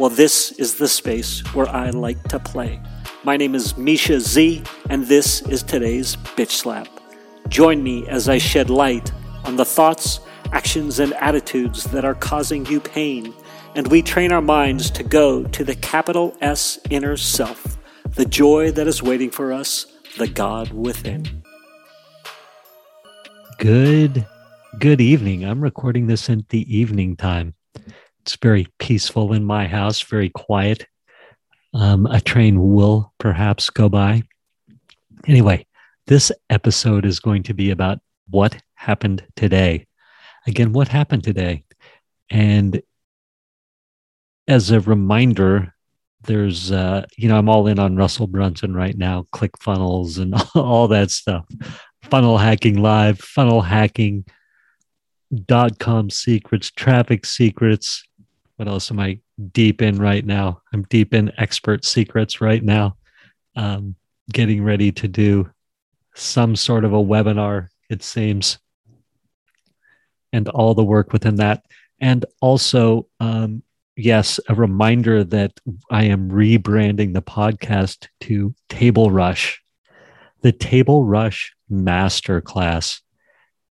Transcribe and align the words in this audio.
Well, 0.00 0.08
this 0.08 0.52
is 0.52 0.76
the 0.76 0.88
space 0.88 1.40
where 1.52 1.68
I 1.68 1.90
like 1.90 2.22
to 2.28 2.38
play. 2.38 2.80
My 3.22 3.36
name 3.36 3.54
is 3.54 3.76
Misha 3.76 4.18
Z, 4.18 4.62
and 4.88 5.04
this 5.04 5.42
is 5.42 5.62
today's 5.62 6.16
Bitch 6.16 6.52
Slap. 6.52 6.88
Join 7.48 7.82
me 7.82 8.08
as 8.08 8.26
I 8.26 8.38
shed 8.38 8.70
light 8.70 9.12
on 9.44 9.56
the 9.56 9.64
thoughts, 9.66 10.20
actions, 10.52 11.00
and 11.00 11.12
attitudes 11.12 11.84
that 11.84 12.06
are 12.06 12.14
causing 12.14 12.64
you 12.64 12.80
pain, 12.80 13.34
and 13.74 13.88
we 13.88 14.00
train 14.00 14.32
our 14.32 14.40
minds 14.40 14.90
to 14.92 15.02
go 15.02 15.44
to 15.44 15.64
the 15.64 15.74
capital 15.74 16.34
S 16.40 16.78
inner 16.88 17.18
self, 17.18 17.76
the 18.14 18.24
joy 18.24 18.70
that 18.70 18.86
is 18.86 19.02
waiting 19.02 19.28
for 19.28 19.52
us, 19.52 19.84
the 20.16 20.28
God 20.28 20.72
within. 20.72 21.42
Good, 23.58 24.26
good 24.78 25.02
evening. 25.02 25.44
I'm 25.44 25.60
recording 25.60 26.06
this 26.06 26.30
in 26.30 26.46
the 26.48 26.74
evening 26.74 27.16
time. 27.16 27.52
It's 28.22 28.36
very 28.36 28.68
peaceful 28.78 29.32
in 29.32 29.44
my 29.44 29.66
house, 29.66 30.02
very 30.02 30.30
quiet. 30.30 30.86
Um, 31.72 32.06
a 32.06 32.20
train 32.20 32.72
will 32.72 33.12
perhaps 33.18 33.70
go 33.70 33.88
by. 33.88 34.22
Anyway, 35.26 35.66
this 36.06 36.32
episode 36.48 37.04
is 37.04 37.20
going 37.20 37.44
to 37.44 37.54
be 37.54 37.70
about 37.70 37.98
what 38.28 38.60
happened 38.74 39.24
today. 39.36 39.86
Again, 40.46 40.72
what 40.72 40.88
happened 40.88 41.24
today? 41.24 41.64
And 42.30 42.82
as 44.48 44.70
a 44.70 44.80
reminder, 44.80 45.74
there's, 46.22 46.72
uh, 46.72 47.06
you 47.16 47.28
know, 47.28 47.38
I'm 47.38 47.48
all 47.48 47.66
in 47.66 47.78
on 47.78 47.96
Russell 47.96 48.26
Brunson 48.26 48.74
right 48.74 48.96
now, 48.96 49.26
ClickFunnels 49.32 50.18
and 50.18 50.34
all 50.54 50.88
that 50.88 51.10
stuff 51.10 51.46
funnel 52.02 52.38
hacking 52.38 52.82
live, 52.82 53.18
funnel 53.20 53.62
hacking, 53.62 54.24
dot 55.46 55.78
com 55.78 56.10
secrets, 56.10 56.70
traffic 56.70 57.24
secrets. 57.24 58.04
What 58.60 58.68
else 58.68 58.90
am 58.90 59.00
I 59.00 59.18
deep 59.52 59.80
in 59.80 59.96
right 59.96 60.22
now? 60.22 60.60
I'm 60.70 60.82
deep 60.82 61.14
in 61.14 61.32
expert 61.38 61.82
secrets 61.82 62.42
right 62.42 62.62
now. 62.62 62.98
Um, 63.56 63.96
getting 64.30 64.62
ready 64.62 64.92
to 64.92 65.08
do 65.08 65.50
some 66.14 66.54
sort 66.54 66.84
of 66.84 66.92
a 66.92 67.02
webinar, 67.02 67.68
it 67.88 68.02
seems, 68.02 68.58
and 70.34 70.46
all 70.50 70.74
the 70.74 70.84
work 70.84 71.10
within 71.10 71.36
that. 71.36 71.64
And 72.00 72.26
also, 72.42 73.06
um, 73.18 73.62
yes, 73.96 74.38
a 74.46 74.54
reminder 74.54 75.24
that 75.24 75.58
I 75.90 76.04
am 76.04 76.30
rebranding 76.30 77.14
the 77.14 77.22
podcast 77.22 78.08
to 78.24 78.54
Table 78.68 79.10
Rush 79.10 79.62
the 80.42 80.52
Table 80.52 81.06
Rush 81.06 81.54
Masterclass 81.72 83.00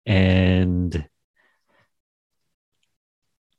and 0.06 1.06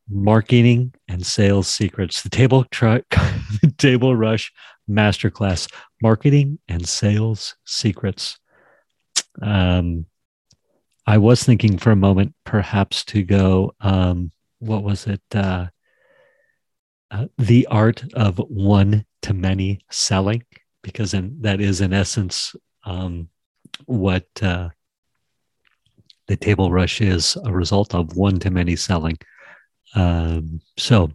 marketing 0.10 0.94
and 1.08 1.26
sales 1.26 1.68
secrets. 1.68 2.22
The 2.22 2.30
Table 2.30 2.64
Truck, 2.66 3.04
Table 3.78 4.16
Rush 4.16 4.52
Masterclass, 4.90 5.72
marketing 6.02 6.60
and 6.68 6.88
sales 6.88 7.56
secrets. 7.66 8.40
Um, 9.42 10.06
I 11.06 11.18
was 11.18 11.44
thinking 11.44 11.78
for 11.78 11.92
a 11.92 11.96
moment, 11.96 12.34
perhaps 12.44 13.04
to 13.06 13.24
go. 13.24 13.74
Um, 13.80 14.32
what 14.60 14.84
was 14.84 15.08
it? 15.08 15.22
Uh, 15.34 15.68
uh, 17.12 17.26
the 17.38 17.68
art 17.68 18.04
of 18.14 18.38
one 18.38 19.06
to 19.24 19.34
many 19.34 19.80
selling, 19.90 20.44
because 20.84 21.14
in, 21.14 21.42
that 21.42 21.62
is 21.62 21.82
in 21.82 21.94
essence 21.94 22.56
um, 22.86 23.30
what 23.86 24.28
uh, 24.42 24.70
the 26.28 26.38
table 26.38 26.72
rush 26.72 27.02
is 27.02 27.38
a 27.44 27.52
result 27.52 27.96
of 27.96 28.16
one 28.16 28.38
to 28.40 28.52
many 28.52 28.76
selling. 28.76 29.18
Um, 29.96 30.62
so, 30.78 31.12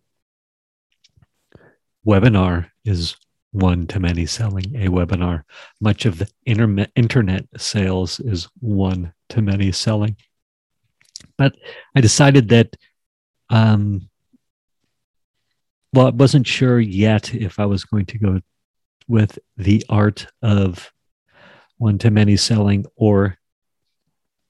webinar 2.07 2.71
is 2.85 3.17
one 3.53 3.87
to 3.87 4.01
many 4.01 4.27
selling 4.27 4.75
a 4.75 4.89
webinar. 4.89 5.45
Much 5.81 6.07
of 6.07 6.19
the 6.19 6.29
internet, 6.45 6.91
internet 6.97 7.47
sales 7.57 8.21
is 8.21 8.49
one 8.61 9.13
to 9.29 9.41
many 9.41 9.71
selling. 9.71 10.17
But 11.39 11.55
I 11.95 12.01
decided 12.01 12.49
that, 12.49 12.77
um, 13.51 14.09
well, 15.93 16.09
I 16.09 16.11
wasn't 16.11 16.47
sure 16.47 16.81
yet 16.81 17.33
if 17.33 17.61
I 17.61 17.67
was 17.67 17.85
going 17.85 18.07
to 18.07 18.19
go 18.19 18.41
with 19.07 19.39
the 19.57 19.85
art 19.89 20.27
of 20.43 20.93
one 21.77 21.99
to 21.99 22.11
many 22.11 22.37
selling 22.37 22.87
or 22.97 23.37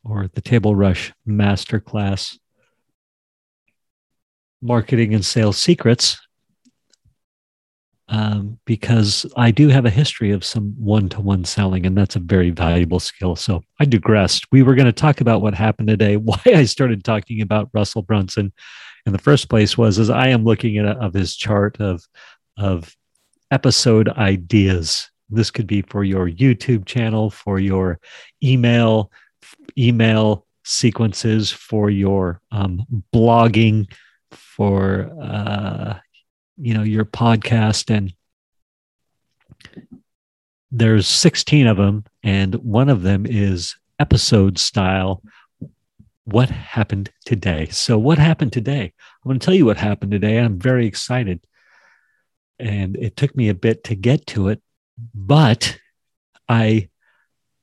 or 0.04 0.28
the 0.28 0.40
table 0.40 0.76
rush 0.76 1.12
masterclass 1.26 2.38
marketing 4.64 5.14
and 5.14 5.24
sales 5.24 5.58
secrets 5.58 6.18
um, 8.08 8.58
because 8.64 9.24
I 9.36 9.50
do 9.50 9.68
have 9.68 9.86
a 9.86 9.90
history 9.90 10.32
of 10.32 10.44
some 10.44 10.74
one 10.76 11.08
to 11.10 11.20
one 11.20 11.44
selling, 11.44 11.86
and 11.86 11.96
that's 11.96 12.16
a 12.16 12.20
very 12.20 12.50
valuable 12.50 13.00
skill. 13.00 13.36
So 13.36 13.62
I 13.80 13.84
digressed. 13.84 14.46
We 14.50 14.62
were 14.62 14.74
going 14.74 14.86
to 14.86 14.92
talk 14.92 15.20
about 15.20 15.40
what 15.40 15.54
happened 15.54 15.88
today. 15.88 16.16
Why 16.16 16.40
I 16.46 16.64
started 16.64 17.04
talking 17.04 17.40
about 17.40 17.70
Russell 17.72 18.02
Brunson 18.02 18.52
in 19.06 19.12
the 19.12 19.18
first 19.18 19.48
place 19.48 19.78
was 19.78 19.98
as 19.98 20.10
I 20.10 20.28
am 20.28 20.44
looking 20.44 20.78
at 20.78 20.86
a, 20.86 20.98
of 20.98 21.14
his 21.14 21.36
chart 21.36 21.80
of 21.80 22.04
of 22.56 22.94
episode 23.50 24.08
ideas 24.08 25.10
this 25.30 25.50
could 25.50 25.66
be 25.66 25.82
for 25.82 26.04
your 26.04 26.28
YouTube 26.28 26.86
channel, 26.86 27.30
for 27.30 27.58
your 27.58 27.98
email, 28.42 29.10
email 29.76 30.46
sequences, 30.64 31.50
for 31.50 31.90
your 31.90 32.40
um, 32.50 32.84
blogging, 33.12 33.90
for 34.36 35.10
uh, 35.20 35.98
you 36.56 36.74
know 36.74 36.82
your 36.82 37.04
podcast, 37.04 37.94
and 37.94 38.12
there's 40.70 41.06
16 41.06 41.66
of 41.66 41.76
them, 41.76 42.04
and 42.22 42.54
one 42.56 42.88
of 42.88 43.02
them 43.02 43.26
is 43.26 43.76
episode 43.98 44.58
style. 44.58 45.22
What 46.24 46.48
happened 46.48 47.10
today? 47.26 47.68
So, 47.70 47.98
what 47.98 48.18
happened 48.18 48.52
today? 48.52 48.92
I'm 49.24 49.28
going 49.28 49.38
to 49.38 49.44
tell 49.44 49.54
you 49.54 49.66
what 49.66 49.76
happened 49.76 50.12
today. 50.12 50.38
I'm 50.38 50.58
very 50.58 50.86
excited. 50.86 51.44
And 52.58 52.96
it 52.96 53.16
took 53.16 53.36
me 53.36 53.48
a 53.48 53.54
bit 53.54 53.84
to 53.84 53.94
get 53.94 54.26
to 54.28 54.48
it 54.48 54.62
but 55.14 55.78
I 56.48 56.88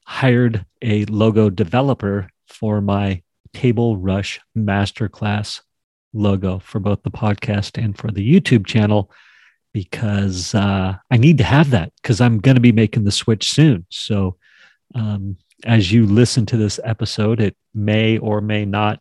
hired 0.05 0.65
a 0.81 1.05
logo 1.05 1.49
developer 1.49 2.29
for 2.47 2.81
my 2.81 3.21
Table 3.53 3.97
Rush 3.97 4.39
Masterclass 4.57 5.61
logo 6.13 6.59
for 6.59 6.79
both 6.79 7.03
the 7.03 7.11
podcast 7.11 7.81
and 7.81 7.97
for 7.97 8.11
the 8.11 8.27
YouTube 8.27 8.65
channel 8.65 9.11
because 9.73 10.53
uh, 10.53 10.95
I 11.09 11.17
need 11.17 11.37
to 11.37 11.43
have 11.43 11.69
that 11.71 11.93
because 12.01 12.19
I'm 12.19 12.39
going 12.39 12.55
to 12.55 12.61
be 12.61 12.73
making 12.73 13.05
the 13.05 13.11
switch 13.11 13.49
soon. 13.49 13.85
So, 13.89 14.37
um, 14.93 15.37
as 15.63 15.91
you 15.91 16.05
listen 16.05 16.45
to 16.47 16.57
this 16.57 16.79
episode, 16.83 17.39
it 17.39 17.55
may 17.73 18.17
or 18.17 18.41
may 18.41 18.65
not, 18.65 18.99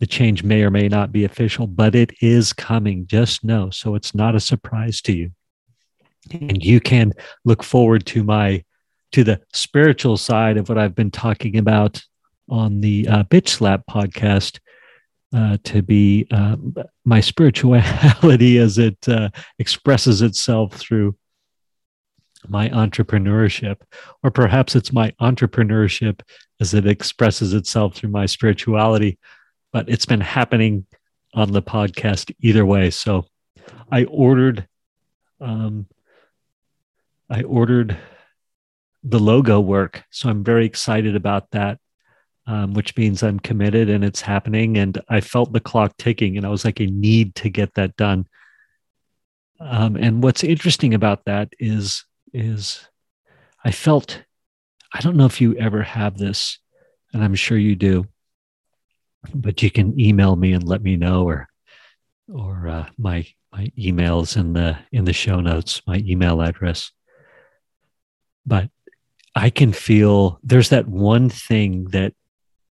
the 0.00 0.06
change 0.06 0.42
may 0.42 0.62
or 0.62 0.70
may 0.70 0.88
not 0.88 1.12
be 1.12 1.24
official, 1.24 1.66
but 1.66 1.94
it 1.94 2.12
is 2.20 2.52
coming. 2.52 3.06
Just 3.06 3.44
know. 3.44 3.70
So, 3.70 3.94
it's 3.94 4.14
not 4.14 4.34
a 4.34 4.40
surprise 4.40 5.00
to 5.02 5.12
you 5.12 5.30
and 6.30 6.64
you 6.64 6.80
can 6.80 7.12
look 7.44 7.62
forward 7.62 8.06
to 8.06 8.22
my 8.22 8.64
to 9.12 9.24
the 9.24 9.40
spiritual 9.52 10.16
side 10.16 10.56
of 10.56 10.68
what 10.68 10.78
I've 10.78 10.94
been 10.94 11.10
talking 11.10 11.58
about 11.58 12.02
on 12.48 12.80
the 12.80 13.06
uh, 13.08 13.24
Bitch 13.24 13.48
Slap 13.48 13.82
podcast 13.90 14.58
uh, 15.34 15.56
to 15.64 15.82
be 15.82 16.26
uh, 16.30 16.56
my 17.04 17.20
spirituality 17.20 18.58
as 18.66 18.78
it 18.78 19.08
uh, 19.08 19.30
expresses 19.58 20.22
itself 20.22 20.74
through 20.74 21.16
my 22.48 22.68
entrepreneurship, 22.70 23.76
or 24.22 24.30
perhaps 24.30 24.74
it's 24.74 24.92
my 24.92 25.12
entrepreneurship 25.20 26.20
as 26.60 26.74
it 26.74 26.86
expresses 26.86 27.54
itself 27.54 27.94
through 27.94 28.10
my 28.10 28.26
spirituality. 28.26 29.18
But 29.72 29.88
it's 29.88 30.06
been 30.06 30.20
happening 30.20 30.86
on 31.34 31.52
the 31.52 31.62
podcast 31.62 32.34
either 32.40 32.66
way. 32.66 32.90
So 32.90 33.24
I 33.90 34.04
ordered 34.04 34.66
um, 35.40 35.86
I 37.28 37.42
ordered 37.42 37.96
the 39.02 39.18
logo 39.18 39.58
work. 39.58 40.04
So 40.10 40.28
I'm 40.28 40.44
very 40.44 40.66
excited 40.66 41.16
about 41.16 41.50
that, 41.52 41.78
um, 42.46 42.74
which 42.74 42.96
means 42.96 43.22
I'm 43.22 43.38
committed 43.40 43.88
and 43.88 44.04
it's 44.04 44.20
happening. 44.20 44.78
And 44.78 45.00
I 45.08 45.20
felt 45.20 45.52
the 45.52 45.60
clock 45.60 45.96
ticking 45.96 46.36
and 46.36 46.46
I 46.46 46.50
was 46.50 46.64
like, 46.64 46.80
I 46.80 46.86
need 46.86 47.34
to 47.36 47.48
get 47.48 47.74
that 47.74 47.96
done. 47.96 48.26
Um, 49.60 49.96
and 49.96 50.22
what's 50.22 50.42
interesting 50.42 50.94
about 50.94 51.24
that 51.26 51.52
is 51.58 52.04
is 52.32 52.80
I 53.64 53.70
felt 53.70 54.22
I 54.92 55.00
don't 55.00 55.16
know 55.16 55.26
if 55.26 55.40
you 55.40 55.56
ever 55.56 55.82
have 55.82 56.18
this, 56.18 56.58
and 57.12 57.24
I'm 57.24 57.34
sure 57.34 57.56
you 57.56 57.76
do, 57.76 58.06
but 59.34 59.62
you 59.62 59.70
can 59.70 59.98
email 59.98 60.36
me 60.36 60.52
and 60.52 60.64
let 60.64 60.82
me 60.82 60.96
know, 60.96 61.24
or 61.24 61.48
or 62.32 62.68
uh, 62.68 62.86
my 62.98 63.26
my 63.52 63.68
emails 63.78 64.36
in 64.36 64.52
the 64.52 64.76
in 64.90 65.04
the 65.04 65.12
show 65.12 65.40
notes, 65.40 65.80
my 65.86 65.98
email 65.98 66.42
address. 66.42 66.90
But 68.44 68.68
I 69.34 69.50
can 69.50 69.72
feel 69.72 70.40
there's 70.42 70.70
that 70.70 70.88
one 70.88 71.30
thing 71.30 71.84
that 71.86 72.14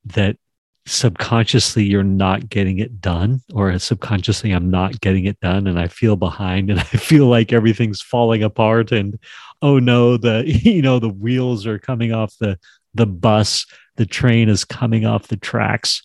that 0.06 0.38
subconsciously 0.86 1.84
you're 1.84 2.04
not 2.04 2.50
getting 2.50 2.80
it 2.80 3.00
done 3.00 3.42
or 3.54 3.78
subconsciously 3.80 4.52
i'm 4.52 4.70
not 4.70 5.00
getting 5.00 5.24
it 5.26 5.40
done 5.40 5.66
and 5.66 5.80
i 5.80 5.88
feel 5.88 6.18
behind 6.18 6.70
and 6.72 6.80
i 6.80 6.84
feel 6.84 7.28
like 7.28 7.54
everything's 7.54 8.02
falling 8.02 8.44
apart 8.44 8.92
and 8.92 9.18
oh 9.62 9.80
no 9.80 10.18
the 10.18 10.44
you 10.46 10.82
know 10.82 11.00
the 11.00 11.10
wheels 11.10 11.66
are 11.66 11.80
coming 11.80 12.12
off 12.12 12.36
the 12.40 12.60
the 12.94 13.06
bus 13.06 13.66
the 13.96 14.06
train 14.06 14.50
is 14.50 14.66
coming 14.66 15.06
off 15.06 15.28
the 15.28 15.38
tracks 15.38 16.04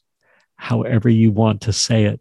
however 0.59 1.09
you 1.09 1.31
want 1.31 1.63
to 1.63 1.73
say 1.73 2.05
it. 2.05 2.21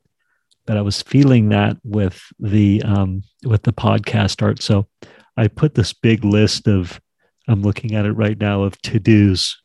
But 0.66 0.78
i 0.78 0.82
was 0.82 1.02
feeling 1.02 1.50
that 1.50 1.78
with 1.84 2.22
the 2.40 2.82
um 2.84 3.24
with 3.44 3.64
the 3.64 3.74
podcast 3.74 4.42
art. 4.42 4.62
So 4.62 4.88
i 5.36 5.48
put 5.48 5.76
this 5.76 5.94
big 5.94 6.24
list 6.24 6.68
of 6.68 7.00
i'm 7.48 7.62
looking 7.62 7.96
at 7.96 8.06
it 8.06 8.12
right 8.12 8.38
now 8.38 8.64
of 8.64 8.82
to-dos 8.82 9.62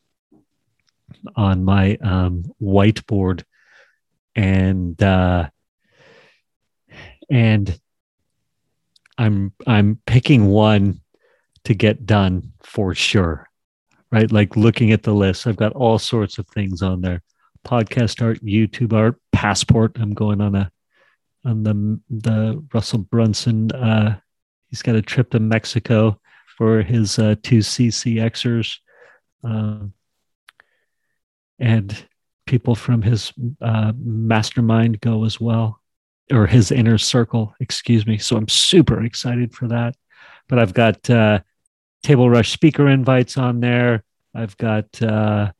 on 1.37 1.65
my 1.65 1.97
um, 1.97 2.45
whiteboard, 2.61 3.45
and 4.35 5.01
uh, 5.03 5.49
and 7.31 7.81
I'm 9.19 9.53
I'm 9.67 10.01
picking 10.07 10.47
one 10.47 11.01
to 11.65 11.75
get 11.75 12.07
done 12.07 12.53
for 12.63 12.95
sure, 12.95 13.49
right? 14.11 14.31
Like 14.31 14.57
looking 14.57 14.93
at 14.93 15.03
the 15.03 15.15
list, 15.15 15.47
I've 15.47 15.57
got 15.57 15.73
all 15.73 15.99
sorts 15.99 16.39
of 16.39 16.49
things 16.49 16.83
on 16.83 17.01
there: 17.01 17.23
podcast 17.65 18.23
art, 18.23 18.45
YouTube 18.45 18.93
art, 18.93 19.17
passport. 19.33 19.97
I'm 20.01 20.15
going 20.15 20.41
on 20.41 20.55
a 20.55 20.71
on 21.45 21.63
the 21.63 22.01
the 22.11 22.65
Russell 22.73 23.01
Brunson. 23.01 23.71
Uh, 23.73 24.19
he's 24.71 24.83
got 24.83 24.97
a 24.97 25.03
trip 25.03 25.31
to 25.31 25.41
Mexico 25.41 26.21
for 26.57 26.83
his 26.83 27.19
uh, 27.19 27.35
two 27.43 27.59
CCXers. 27.59 28.79
Uh, 29.45 29.87
and 31.63 32.07
people 32.47 32.75
from 32.75 33.01
his 33.01 33.33
uh, 33.63 33.93
mastermind 33.97 35.01
go 35.01 35.25
as 35.25 35.41
well, 35.41 35.81
or 36.31 36.47
his 36.47 36.73
inner 36.73 36.99
circle, 36.99 37.55
excuse 37.61 38.05
me. 38.05 38.19
So 38.19 38.37
I'm 38.37 38.49
super 38.49 39.03
excited 39.05 39.55
for 39.55 39.69
that. 39.69 39.95
But 40.49 40.59
I've 40.59 40.75
got 40.75 41.09
uh, 41.09 41.39
Table 42.03 42.29
Rush 42.29 42.51
speaker 42.51 42.89
invites 42.89 43.39
on 43.39 43.61
there. 43.61 44.03
I've 44.35 44.57
got, 44.57 45.01
uh, 45.01 45.53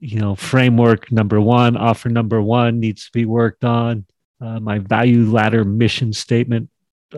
you 0.00 0.20
know, 0.20 0.36
framework 0.36 1.10
number 1.10 1.40
one, 1.40 1.76
offer 1.76 2.10
number 2.10 2.42
one 2.42 2.78
needs 2.78 3.06
to 3.06 3.10
be 3.12 3.24
worked 3.24 3.64
on. 3.64 4.04
Uh, 4.40 4.60
my 4.60 4.78
value 4.78 5.24
ladder 5.24 5.64
mission 5.64 6.12
statement 6.12 6.68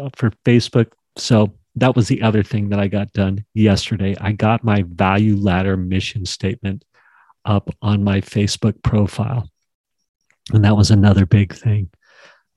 uh, 0.00 0.08
for 0.14 0.30
Facebook. 0.44 0.92
So 1.16 1.52
that 1.74 1.96
was 1.96 2.06
the 2.06 2.22
other 2.22 2.44
thing 2.44 2.68
that 2.68 2.78
I 2.78 2.86
got 2.86 3.12
done 3.12 3.44
yesterday. 3.54 4.14
I 4.20 4.32
got 4.32 4.62
my 4.62 4.84
value 4.86 5.36
ladder 5.36 5.76
mission 5.76 6.24
statement 6.24 6.84
up 7.44 7.70
on 7.82 8.04
my 8.04 8.20
Facebook 8.20 8.82
profile. 8.82 9.48
And 10.52 10.64
that 10.64 10.76
was 10.76 10.90
another 10.90 11.26
big 11.26 11.54
thing. 11.54 11.90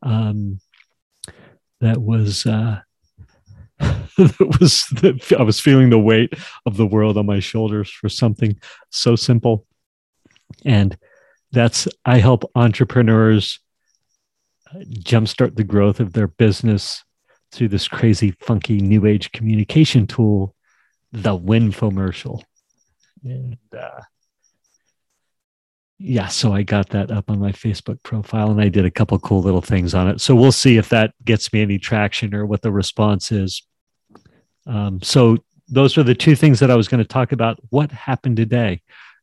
Um, 0.02 0.60
that 1.82 2.02
was, 2.02 2.46
uh, 2.46 2.80
that 3.80 4.58
was 4.60 4.86
I 5.38 5.44
was 5.44 5.60
feeling 5.60 5.90
the 5.90 6.00
weight 6.00 6.34
of 6.66 6.78
the 6.78 6.88
world 6.88 7.18
on 7.18 7.26
my 7.26 7.40
shoulders 7.40 7.90
for 7.90 8.10
something 8.10 8.60
so 8.90 9.16
simple. 9.16 9.66
And 10.66 10.98
that's, 11.52 11.88
I 12.06 12.20
help 12.20 12.50
entrepreneurs 12.56 13.60
jumpstart 14.76 15.56
the 15.56 15.64
growth 15.64 16.00
of 16.00 16.14
their 16.14 16.28
business 16.28 17.04
through 17.52 17.70
this 17.70 17.88
crazy, 17.88 18.32
funky 18.40 18.80
new 18.80 19.06
age 19.06 19.32
communication 19.32 20.08
tool, 20.08 20.56
the 21.12 21.38
Winfomercial. 21.38 22.42
And 23.24 23.58
uh, 23.78 24.02
yeah, 26.00 26.28
so 26.28 26.54
I 26.54 26.64
got 26.64 26.90
that 26.90 27.12
up 27.12 27.30
on 27.30 27.40
my 27.40 27.52
Facebook 27.52 28.02
profile 28.04 28.52
and 28.52 28.60
I 28.60 28.70
did 28.70 28.86
a 28.86 28.92
couple 28.92 29.18
cool 29.20 29.42
little 29.42 29.62
things 29.62 29.94
on 29.94 30.10
it. 30.10 30.22
So 30.22 30.36
we'll 30.36 30.52
see 30.52 30.78
if 30.78 30.90
that 30.90 31.14
gets 31.24 31.54
me 31.54 31.62
any 31.62 31.78
traction 31.78 32.34
or 32.34 32.46
what 32.46 32.62
the 32.62 32.72
response 32.72 33.32
is. 33.32 33.64
Um, 34.66 35.02
so 35.02 35.38
those 35.68 35.98
are 35.98 36.04
the 36.04 36.16
two 36.16 36.36
things 36.36 36.60
that 36.60 36.72
I 36.72 36.76
was 36.76 36.88
going 36.88 37.02
to 37.02 37.08
talk 37.08 37.32
about. 37.32 37.60
What 37.70 37.92
happened 37.92 38.38
today? 38.38 38.82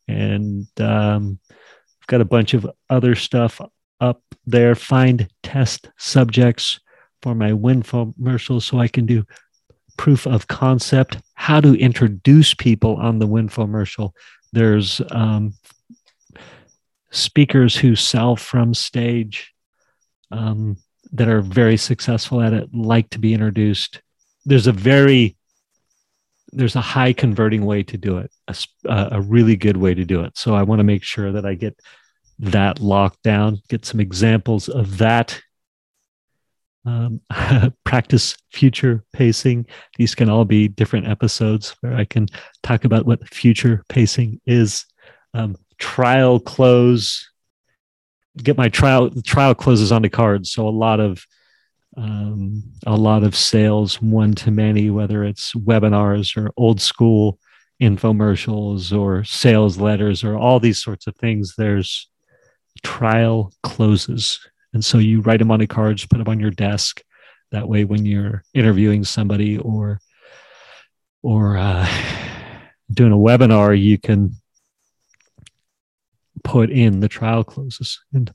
And 0.08 0.66
um, 0.80 1.38
I've 1.50 2.06
got 2.06 2.20
a 2.20 2.26
bunch 2.26 2.54
of 2.54 2.66
other 2.88 3.14
stuff 3.14 3.60
up 4.00 4.22
there. 4.46 4.74
Find 4.74 5.28
test 5.42 5.90
subjects 5.98 6.80
for 7.22 7.34
my 7.34 7.50
Winfomercial 7.50 8.62
so 8.62 8.78
I 8.78 8.88
can 8.88 9.06
do 9.06 9.24
proof 9.98 10.26
of 10.26 10.48
concept, 10.48 11.18
how 11.34 11.60
to 11.60 11.74
introduce 11.74 12.54
people 12.54 12.96
on 12.96 13.18
the 13.18 13.28
Winfomercial. 13.28 14.12
There's 14.52 15.02
um, 15.10 15.52
speakers 17.10 17.76
who 17.76 17.94
sell 17.94 18.36
from 18.36 18.74
stage 18.74 19.52
um, 20.30 20.76
that 21.12 21.28
are 21.28 21.40
very 21.40 21.76
successful 21.76 22.40
at 22.40 22.52
it 22.52 22.72
like 22.72 23.10
to 23.10 23.18
be 23.18 23.34
introduced. 23.34 24.00
There's 24.44 24.66
a 24.66 24.72
very 24.72 25.36
there's 26.52 26.76
a 26.76 26.80
high 26.80 27.12
converting 27.12 27.64
way 27.64 27.82
to 27.84 27.96
do 27.96 28.18
it, 28.18 28.32
a, 28.48 28.56
a 29.12 29.20
really 29.20 29.54
good 29.56 29.76
way 29.76 29.94
to 29.94 30.04
do 30.04 30.22
it. 30.22 30.36
So 30.36 30.54
I 30.54 30.64
want 30.64 30.80
to 30.80 30.84
make 30.84 31.04
sure 31.04 31.30
that 31.32 31.46
I 31.46 31.54
get 31.54 31.78
that 32.40 32.80
locked 32.80 33.22
down, 33.22 33.60
get 33.68 33.84
some 33.84 34.00
examples 34.00 34.68
of 34.68 34.98
that. 34.98 35.40
Um, 36.86 37.20
practice 37.84 38.36
future 38.50 39.04
pacing. 39.12 39.66
These 39.96 40.14
can 40.14 40.30
all 40.30 40.46
be 40.46 40.66
different 40.66 41.06
episodes 41.06 41.76
where 41.82 41.94
I 41.94 42.06
can 42.06 42.26
talk 42.62 42.84
about 42.84 43.04
what 43.04 43.28
future 43.28 43.84
pacing 43.88 44.40
is. 44.46 44.86
Um, 45.34 45.56
trial 45.80 46.38
close 46.38 47.30
get 48.36 48.56
my 48.56 48.68
trial 48.68 49.10
trial 49.22 49.54
closes 49.54 49.92
onto 49.92 50.08
cards. 50.08 50.52
So 50.52 50.68
a 50.68 50.70
lot 50.70 51.00
of 51.00 51.24
um, 51.96 52.62
a 52.86 52.96
lot 52.96 53.24
of 53.24 53.34
sales 53.34 54.00
one 54.00 54.34
to 54.34 54.50
many 54.50 54.90
whether 54.90 55.24
it's 55.24 55.52
webinars 55.54 56.36
or 56.36 56.52
old 56.56 56.80
school 56.80 57.38
infomercials 57.82 58.96
or 58.96 59.24
sales 59.24 59.78
letters 59.78 60.22
or 60.22 60.36
all 60.36 60.60
these 60.60 60.80
sorts 60.80 61.06
of 61.06 61.16
things 61.16 61.54
there's 61.56 62.08
trial 62.82 63.52
closes. 63.62 64.38
And 64.72 64.84
so 64.84 64.98
you 64.98 65.20
write 65.20 65.38
them 65.38 65.50
on 65.50 65.60
the 65.60 65.66
cards 65.66 66.06
put 66.06 66.18
them 66.18 66.28
on 66.28 66.40
your 66.40 66.52
desk. 66.52 67.02
That 67.50 67.68
way 67.68 67.84
when 67.84 68.06
you're 68.06 68.44
interviewing 68.54 69.04
somebody 69.04 69.58
or 69.58 70.00
or 71.22 71.56
uh, 71.56 71.88
doing 72.92 73.12
a 73.12 73.16
webinar 73.16 73.78
you 73.78 73.98
can 73.98 74.36
put 76.44 76.70
in 76.70 77.00
the 77.00 77.08
trial 77.08 77.44
closes. 77.44 78.00
And 78.12 78.30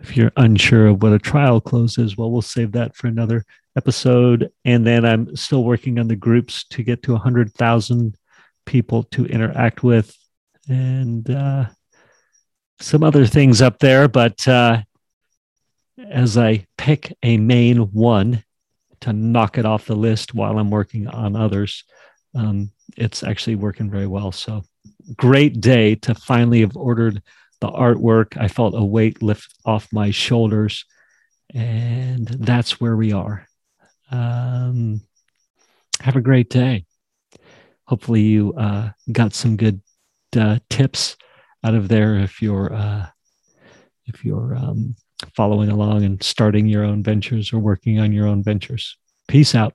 if 0.00 0.16
you're 0.16 0.32
unsure 0.36 0.88
of 0.88 1.02
what 1.02 1.12
a 1.12 1.18
trial 1.18 1.60
close 1.60 1.98
is, 1.98 2.16
well, 2.16 2.30
we'll 2.30 2.42
save 2.42 2.72
that 2.72 2.96
for 2.96 3.06
another 3.06 3.44
episode. 3.76 4.50
And 4.64 4.86
then 4.86 5.04
I'm 5.04 5.34
still 5.36 5.64
working 5.64 5.98
on 5.98 6.08
the 6.08 6.16
groups 6.16 6.64
to 6.70 6.82
get 6.82 7.02
to 7.04 7.12
100,000 7.12 8.16
people 8.66 9.02
to 9.04 9.26
interact 9.26 9.82
with 9.82 10.16
and 10.68 11.28
uh, 11.30 11.66
some 12.80 13.02
other 13.02 13.26
things 13.26 13.62
up 13.62 13.78
there. 13.78 14.08
But 14.08 14.46
uh, 14.48 14.82
as 16.10 16.36
I 16.36 16.66
pick 16.76 17.16
a 17.22 17.36
main 17.36 17.78
one 17.92 18.44
to 19.00 19.12
knock 19.12 19.58
it 19.58 19.66
off 19.66 19.86
the 19.86 19.96
list 19.96 20.34
while 20.34 20.58
I'm 20.58 20.70
working 20.70 21.08
on 21.08 21.36
others, 21.36 21.84
um, 22.34 22.70
it's 22.96 23.22
actually 23.22 23.56
working 23.56 23.90
very 23.90 24.06
well. 24.06 24.32
So 24.32 24.64
great 25.16 25.60
day 25.60 25.94
to 25.96 26.14
finally 26.14 26.60
have 26.60 26.76
ordered 26.76 27.22
the 27.60 27.68
artwork. 27.68 28.36
I 28.36 28.48
felt 28.48 28.74
a 28.74 28.84
weight 28.84 29.22
lift 29.22 29.54
off 29.64 29.92
my 29.92 30.10
shoulders, 30.10 30.84
and 31.52 32.26
that's 32.26 32.80
where 32.80 32.96
we 32.96 33.12
are. 33.12 33.46
Um, 34.10 35.00
have 36.00 36.16
a 36.16 36.20
great 36.20 36.50
day. 36.50 36.84
Hopefully, 37.86 38.22
you 38.22 38.54
uh, 38.54 38.90
got 39.10 39.34
some 39.34 39.56
good 39.56 39.80
uh, 40.36 40.58
tips 40.70 41.16
out 41.62 41.74
of 41.74 41.88
there 41.88 42.16
if 42.16 42.42
you're 42.42 42.72
uh, 42.72 43.06
if 44.06 44.24
you're 44.24 44.54
um, 44.56 44.96
following 45.34 45.70
along 45.70 46.04
and 46.04 46.22
starting 46.22 46.66
your 46.66 46.84
own 46.84 47.02
ventures 47.02 47.52
or 47.52 47.58
working 47.58 47.98
on 47.98 48.12
your 48.12 48.26
own 48.26 48.42
ventures. 48.42 48.96
Peace 49.28 49.54
out. 49.54 49.74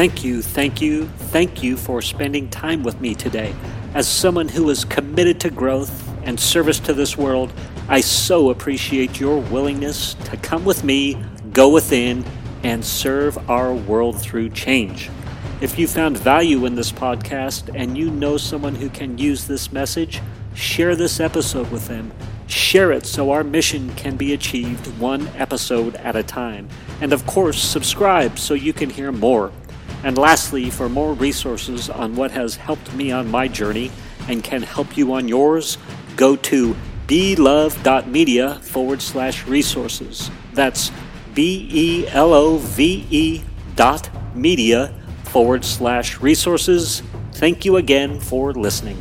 Thank 0.00 0.24
you, 0.24 0.40
thank 0.40 0.80
you, 0.80 1.08
thank 1.28 1.62
you 1.62 1.76
for 1.76 2.00
spending 2.00 2.48
time 2.48 2.82
with 2.82 3.02
me 3.02 3.14
today. 3.14 3.54
As 3.92 4.08
someone 4.08 4.48
who 4.48 4.70
is 4.70 4.82
committed 4.86 5.38
to 5.40 5.50
growth 5.50 6.08
and 6.22 6.40
service 6.40 6.78
to 6.80 6.94
this 6.94 7.18
world, 7.18 7.52
I 7.86 8.00
so 8.00 8.48
appreciate 8.48 9.20
your 9.20 9.36
willingness 9.36 10.14
to 10.14 10.38
come 10.38 10.64
with 10.64 10.84
me, 10.84 11.22
go 11.52 11.68
within, 11.68 12.24
and 12.62 12.82
serve 12.82 13.50
our 13.50 13.74
world 13.74 14.18
through 14.18 14.48
change. 14.48 15.10
If 15.60 15.78
you 15.78 15.86
found 15.86 16.16
value 16.16 16.64
in 16.64 16.76
this 16.76 16.92
podcast 16.92 17.70
and 17.78 17.98
you 17.98 18.10
know 18.10 18.38
someone 18.38 18.76
who 18.76 18.88
can 18.88 19.18
use 19.18 19.46
this 19.46 19.70
message, 19.70 20.22
share 20.54 20.96
this 20.96 21.20
episode 21.20 21.70
with 21.70 21.88
them. 21.88 22.10
Share 22.46 22.90
it 22.90 23.04
so 23.04 23.32
our 23.32 23.44
mission 23.44 23.94
can 23.96 24.16
be 24.16 24.32
achieved 24.32 24.86
one 24.98 25.28
episode 25.36 25.94
at 25.96 26.16
a 26.16 26.22
time. 26.22 26.70
And 27.02 27.12
of 27.12 27.26
course, 27.26 27.62
subscribe 27.62 28.38
so 28.38 28.54
you 28.54 28.72
can 28.72 28.88
hear 28.88 29.12
more. 29.12 29.52
And 30.02 30.16
lastly, 30.16 30.70
for 30.70 30.88
more 30.88 31.12
resources 31.12 31.90
on 31.90 32.16
what 32.16 32.30
has 32.30 32.56
helped 32.56 32.92
me 32.94 33.12
on 33.12 33.30
my 33.30 33.48
journey 33.48 33.90
and 34.28 34.42
can 34.42 34.62
help 34.62 34.96
you 34.96 35.12
on 35.12 35.28
yours, 35.28 35.78
go 36.16 36.36
to 36.36 36.74
belove.media 37.06 38.54
forward 38.60 39.02
slash 39.02 39.46
resources. 39.46 40.30
That's 40.54 40.90
B 41.34 41.68
E 41.70 42.08
L 42.08 42.32
O 42.32 42.58
V 42.58 43.06
E 43.10 43.42
dot 43.76 44.08
media 44.34 44.94
forward 45.24 45.64
slash 45.64 46.20
resources. 46.20 47.02
Thank 47.34 47.64
you 47.64 47.76
again 47.76 48.20
for 48.20 48.52
listening. 48.52 48.98